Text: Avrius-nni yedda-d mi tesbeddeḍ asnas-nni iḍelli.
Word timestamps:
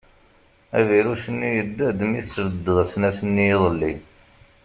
Avrius-nni 0.77 1.49
yedda-d 1.55 1.99
mi 2.05 2.19
tesbeddeḍ 2.25 2.77
asnas-nni 2.83 3.45
iḍelli. 3.55 3.93